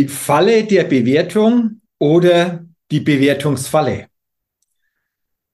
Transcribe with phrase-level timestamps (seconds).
[0.00, 4.08] Die Falle der Bewertung oder die Bewertungsfalle.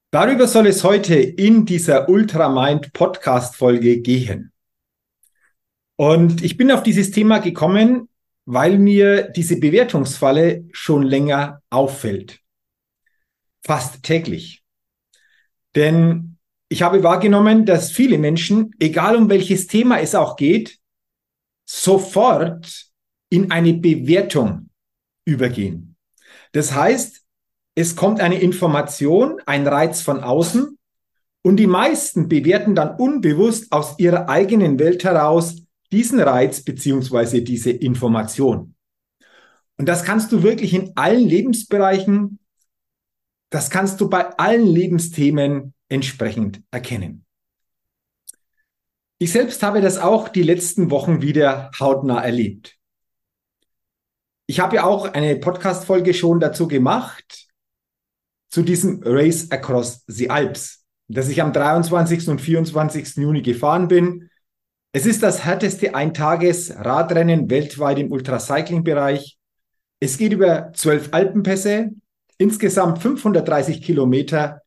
[0.09, 4.53] Darüber soll es heute in dieser Ultramind Podcast Folge gehen.
[5.97, 8.07] Und ich bin auf dieses Thema gekommen,
[8.45, 12.39] weil mir diese Bewertungsfalle schon länger auffällt.
[13.65, 14.63] Fast täglich.
[15.75, 16.37] Denn
[16.69, 20.79] ich habe wahrgenommen, dass viele Menschen, egal um welches Thema es auch geht,
[21.65, 22.86] sofort
[23.29, 24.69] in eine Bewertung
[25.25, 25.95] übergehen.
[26.51, 27.23] Das heißt,
[27.75, 30.77] es kommt eine Information, ein Reiz von außen
[31.43, 35.61] und die meisten bewerten dann unbewusst aus ihrer eigenen Welt heraus
[35.91, 38.75] diesen Reiz beziehungsweise diese Information.
[39.77, 42.39] Und das kannst du wirklich in allen Lebensbereichen,
[43.49, 47.25] das kannst du bei allen Lebensthemen entsprechend erkennen.
[49.19, 52.77] Ich selbst habe das auch die letzten Wochen wieder hautnah erlebt.
[54.49, 57.49] Ich habe ja auch eine Podcast-Folge schon dazu gemacht,
[58.49, 62.29] zu diesem Race Across the Alps, das ich am 23.
[62.29, 63.17] und 24.
[63.17, 64.29] Juni gefahren bin.
[64.93, 69.37] Es ist das härteste Eintages-Radrennen weltweit im Ultracycling-Bereich.
[69.99, 71.91] Es geht über zwölf Alpenpässe,
[72.37, 74.61] insgesamt 530 Kilometer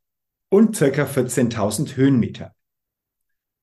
[0.51, 2.55] und circa 14.000 Höhenmeter.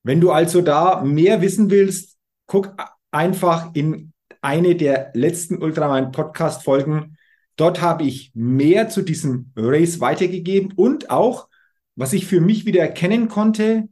[0.02, 2.16] Wenn du also da mehr wissen willst,
[2.48, 2.74] guck
[3.12, 7.16] einfach in eine der letzten Ultraman Podcast Folgen.
[7.56, 11.48] Dort habe ich mehr zu diesem Race weitergegeben und auch,
[11.96, 13.88] was ich für mich wieder erkennen konnte,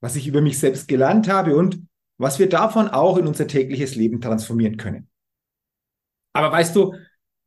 [0.00, 1.86] was ich über mich selbst gelernt habe und
[2.18, 5.08] was wir davon auch in unser tägliches Leben transformieren können.
[6.32, 6.94] Aber weißt du,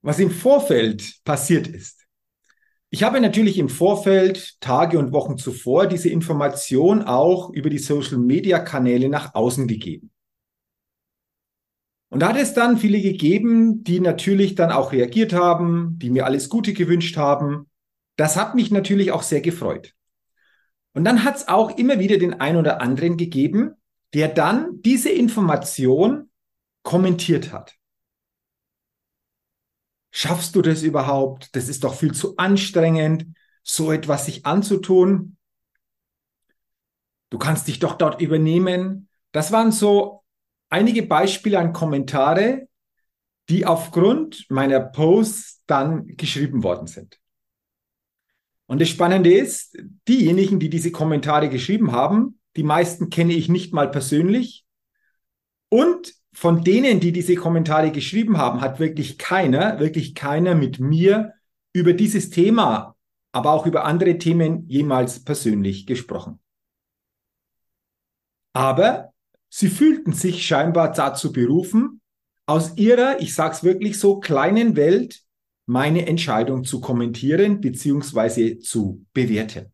[0.01, 2.03] was im Vorfeld passiert ist?
[2.89, 9.09] Ich habe natürlich im Vorfeld, Tage und Wochen zuvor, diese Information auch über die Social-Media-Kanäle
[9.09, 10.12] nach außen gegeben.
[12.13, 16.27] Und da hat es dann viele gegeben, die natürlich dann auch reagiert haben, die mir
[16.27, 17.71] alles Gute gewünscht haben.
[18.17, 19.95] Das hat mich natürlich auch sehr gefreut.
[20.93, 23.71] Und dann hat es auch immer wieder den einen oder anderen gegeben,
[24.13, 26.29] der dann diese Information
[26.83, 27.73] kommentiert hat.
[30.11, 31.55] Schaffst du das überhaupt?
[31.55, 33.25] Das ist doch viel zu anstrengend,
[33.63, 35.37] so etwas sich anzutun.
[37.31, 39.09] Du kannst dich doch dort übernehmen.
[39.31, 40.22] Das waren so
[40.73, 42.67] einige Beispiele an Kommentare,
[43.47, 47.19] die aufgrund meiner Posts dann geschrieben worden sind.
[48.65, 53.71] Und das Spannende ist, diejenigen, die diese Kommentare geschrieben haben, die meisten kenne ich nicht
[53.71, 54.65] mal persönlich.
[55.69, 61.33] Und von denen, die diese Kommentare geschrieben haben, hat wirklich keiner, wirklich keiner mit mir
[61.73, 62.95] über dieses Thema,
[63.31, 66.39] aber auch über andere Themen jemals persönlich gesprochen.
[68.53, 69.12] Aber
[69.55, 72.01] Sie fühlten sich scheinbar dazu berufen,
[72.47, 75.21] aus ihrer, ich sage es wirklich so, kleinen Welt
[75.67, 78.57] meine Entscheidung zu kommentieren bzw.
[78.57, 79.71] zu bewerten.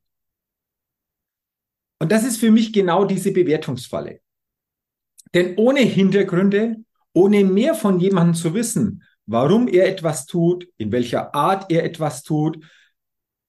[1.98, 4.20] Und das ist für mich genau diese Bewertungsfalle.
[5.34, 6.84] Denn ohne Hintergründe,
[7.14, 12.24] ohne mehr von jemandem zu wissen, warum er etwas tut, in welcher Art er etwas
[12.24, 12.62] tut,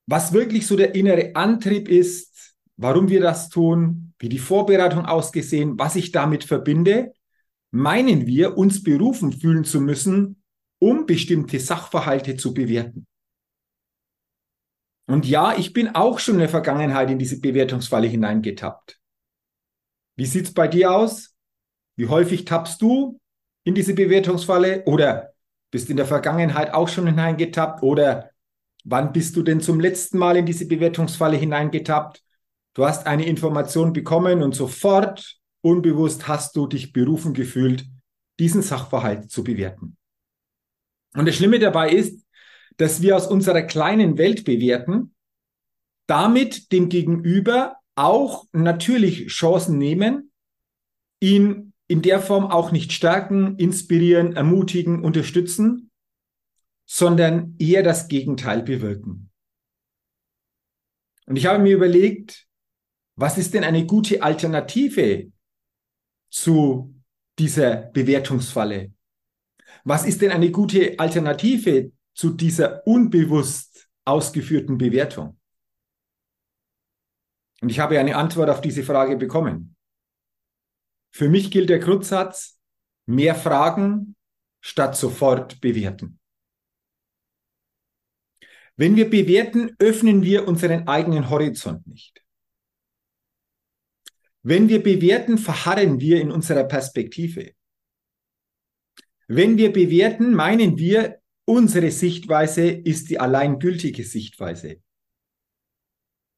[0.07, 5.79] was wirklich so der innere Antrieb ist, warum wir das tun, wie die Vorbereitung ausgesehen,
[5.79, 7.13] was ich damit verbinde,
[7.73, 10.43] meinen wir, uns berufen fühlen zu müssen,
[10.79, 13.07] um bestimmte Sachverhalte zu bewerten.
[15.07, 19.01] Und ja, ich bin auch schon in der Vergangenheit in diese Bewertungsfalle hineingetappt.
[20.17, 21.35] Wie sieht's bei dir aus?
[21.97, 23.19] Wie häufig tappst du
[23.65, 25.33] in diese Bewertungsfalle oder
[25.71, 28.31] bist in der Vergangenheit auch schon hineingetappt oder
[28.85, 32.23] wann bist du denn zum letzten Mal in diese Bewertungsfalle hineingetappt?
[32.75, 37.85] Du hast eine Information bekommen und sofort unbewusst hast du dich berufen gefühlt,
[38.39, 39.97] diesen Sachverhalt zu bewerten.
[41.15, 42.25] Und das Schlimme dabei ist,
[42.77, 45.15] dass wir aus unserer kleinen Welt bewerten,
[46.07, 50.33] damit dem Gegenüber auch natürlich Chancen nehmen,
[51.21, 55.91] ihn in der Form auch nicht stärken, inspirieren, ermutigen, unterstützen,
[56.87, 59.31] sondern eher das Gegenteil bewirken.
[61.27, 62.49] Und ich habe mir überlegt,
[63.21, 65.31] was ist denn eine gute Alternative
[66.31, 66.95] zu
[67.39, 68.95] dieser Bewertungsfalle?
[69.85, 75.39] Was ist denn eine gute Alternative zu dieser unbewusst ausgeführten Bewertung?
[77.61, 79.77] Und ich habe eine Antwort auf diese Frage bekommen.
[81.15, 82.59] Für mich gilt der Grundsatz,
[83.05, 84.17] mehr fragen
[84.63, 86.19] statt sofort bewerten.
[88.77, 92.20] Wenn wir bewerten, öffnen wir unseren eigenen Horizont nicht.
[94.43, 97.53] Wenn wir bewerten, verharren wir in unserer Perspektive.
[99.29, 104.81] Wenn wir bewerten, meinen wir, unsere Sichtweise ist die allein gültige Sichtweise.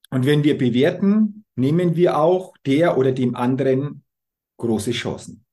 [0.09, 4.03] Und wenn wir bewerten, nehmen wir auch der oder dem anderen
[4.57, 5.45] große Chancen.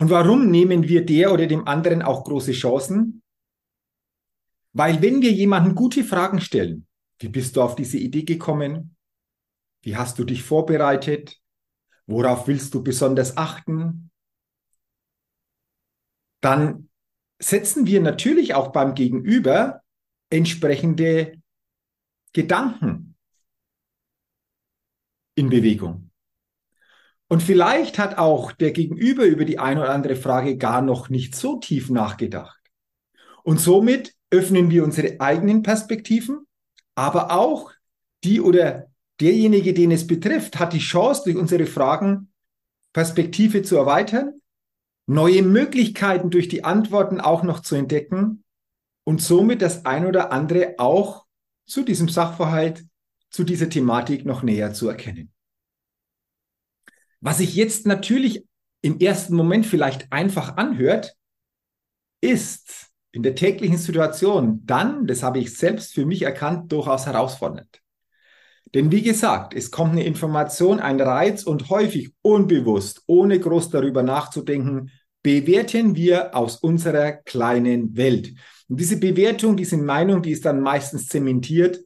[0.00, 3.22] Und warum nehmen wir der oder dem anderen auch große Chancen?
[4.72, 6.86] Weil wenn wir jemanden gute Fragen stellen,
[7.20, 8.93] wie bist du auf diese Idee gekommen?
[9.84, 11.38] Wie hast du dich vorbereitet?
[12.06, 14.10] Worauf willst du besonders achten?
[16.40, 16.88] Dann
[17.38, 19.82] setzen wir natürlich auch beim Gegenüber
[20.30, 21.40] entsprechende
[22.32, 23.14] Gedanken
[25.34, 26.10] in Bewegung.
[27.28, 31.34] Und vielleicht hat auch der Gegenüber über die eine oder andere Frage gar noch nicht
[31.34, 32.60] so tief nachgedacht.
[33.42, 36.46] Und somit öffnen wir unsere eigenen Perspektiven,
[36.94, 37.72] aber auch
[38.22, 42.32] die oder derjenige, den es betrifft, hat die Chance, durch unsere Fragen
[42.92, 44.40] Perspektive zu erweitern,
[45.06, 48.44] neue Möglichkeiten durch die Antworten auch noch zu entdecken
[49.04, 51.26] und somit das ein oder andere auch
[51.66, 52.84] zu diesem Sachverhalt,
[53.30, 55.32] zu dieser Thematik noch näher zu erkennen.
[57.20, 58.46] Was sich jetzt natürlich
[58.80, 61.16] im ersten Moment vielleicht einfach anhört,
[62.20, 67.83] ist in der täglichen Situation dann, das habe ich selbst für mich erkannt, durchaus herausfordernd.
[68.74, 74.02] Denn wie gesagt, es kommt eine Information, ein Reiz und häufig unbewusst, ohne groß darüber
[74.02, 74.90] nachzudenken,
[75.22, 78.34] bewerten wir aus unserer kleinen Welt.
[78.68, 81.80] Und diese Bewertung, diese Meinung, die ist dann meistens zementiert.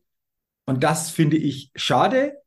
[0.64, 2.38] Und das finde ich schade.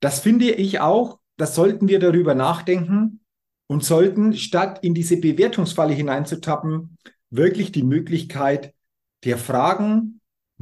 [0.00, 3.20] Das finde ich auch, das sollten wir darüber nachdenken
[3.68, 6.98] und sollten, statt in diese Bewertungsfalle hineinzutappen,
[7.30, 8.74] wirklich die Möglichkeit
[9.24, 10.20] der Fragen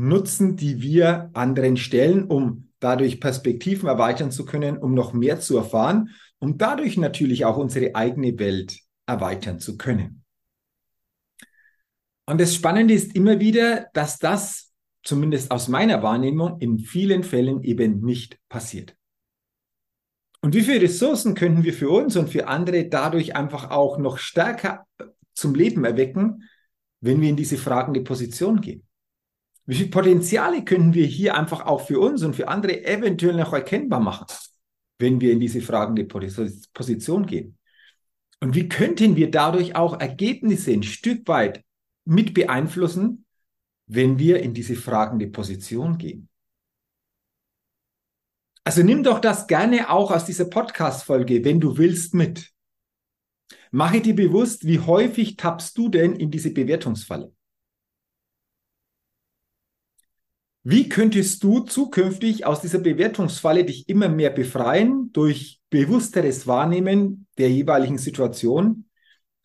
[0.08, 5.56] nutzen, die wir anderen stellen, um dadurch Perspektiven erweitern zu können, um noch mehr zu
[5.56, 10.24] erfahren, um dadurch natürlich auch unsere eigene Welt erweitern zu können.
[12.26, 17.62] Und das Spannende ist immer wieder, dass das, zumindest aus meiner Wahrnehmung, in vielen Fällen
[17.62, 18.96] eben nicht passiert.
[20.40, 24.16] Und wie viele Ressourcen könnten wir für uns und für andere dadurch einfach auch noch
[24.16, 24.86] stärker
[25.34, 26.44] zum Leben erwecken,
[27.00, 28.86] wenn wir in diese fragende Position gehen?
[29.70, 33.52] Wie viele Potenziale können wir hier einfach auch für uns und für andere eventuell noch
[33.52, 34.26] erkennbar machen,
[34.98, 37.56] wenn wir in diese fragende Position gehen?
[38.40, 41.64] Und wie könnten wir dadurch auch Ergebnisse ein Stück weit
[42.04, 43.24] mit beeinflussen,
[43.86, 46.28] wenn wir in diese fragende Position gehen?
[48.64, 52.50] Also nimm doch das gerne auch aus dieser Podcast-Folge, wenn du willst, mit.
[53.70, 57.32] Mache dir bewusst, wie häufig tappst du denn in diese Bewertungsfalle?
[60.62, 67.50] Wie könntest du zukünftig aus dieser Bewertungsfalle dich immer mehr befreien durch bewussteres Wahrnehmen der
[67.50, 68.84] jeweiligen Situation,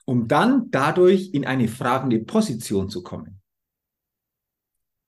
[0.04, 3.42] um dann dadurch in eine fragende Position zu kommen?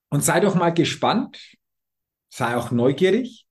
[0.09, 1.57] Und sei doch mal gespannt,
[2.29, 3.45] sei auch neugierig,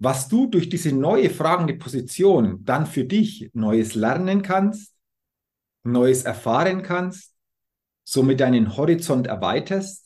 [0.00, 4.92] was du durch diese neue fragende Position dann für dich Neues lernen kannst,
[5.84, 7.32] Neues erfahren kannst,
[8.02, 10.03] somit deinen Horizont erweiterst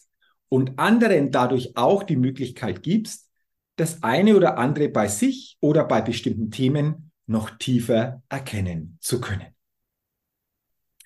[0.49, 3.29] und anderen dadurch auch die Möglichkeit gibst,
[3.77, 9.55] das eine oder andere bei sich oder bei bestimmten Themen noch tiefer erkennen zu können.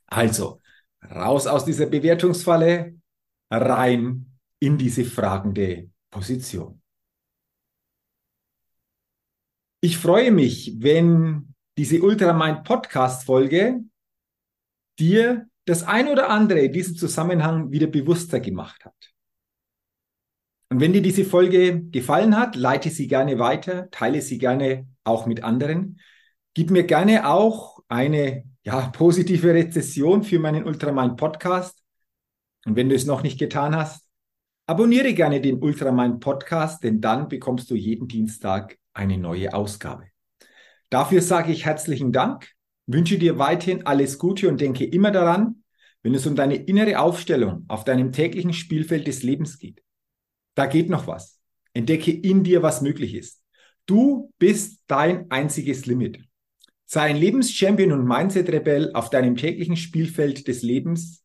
[0.06, 0.60] Also,
[1.10, 2.98] raus aus dieser Bewertungsfalle,
[3.50, 6.80] rein in diese fragende Position.
[9.80, 13.82] Ich freue mich, wenn diese Ultramind Podcast Folge
[14.98, 19.11] dir das ein oder andere in diesem Zusammenhang wieder bewusster gemacht hat.
[20.72, 25.26] Und wenn dir diese Folge gefallen hat, leite sie gerne weiter, teile sie gerne auch
[25.26, 26.00] mit anderen.
[26.54, 31.78] Gib mir gerne auch eine ja, positive Rezession für meinen Ultramind Podcast.
[32.64, 34.08] Und wenn du es noch nicht getan hast,
[34.64, 40.06] abonniere gerne den Ultramind Podcast, denn dann bekommst du jeden Dienstag eine neue Ausgabe.
[40.88, 42.48] Dafür sage ich herzlichen Dank,
[42.86, 45.64] wünsche dir weiterhin alles Gute und denke immer daran,
[46.02, 49.82] wenn es um deine innere Aufstellung auf deinem täglichen Spielfeld des Lebens geht.
[50.54, 51.40] Da geht noch was.
[51.74, 53.42] Entdecke in dir, was möglich ist.
[53.86, 56.20] Du bist dein einziges Limit.
[56.84, 61.24] Sei ein Lebenschampion und Mindset-Rebell auf deinem täglichen Spielfeld des Lebens,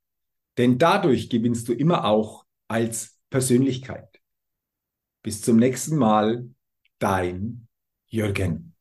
[0.58, 4.08] denn dadurch gewinnst du immer auch als Persönlichkeit.
[5.24, 6.50] Bis zum nächsten Mal
[7.00, 7.68] dein
[8.08, 8.74] Jürgen.